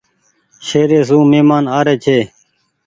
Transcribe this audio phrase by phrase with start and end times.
[0.67, 2.19] شهري سون مهمان آري ڇي۔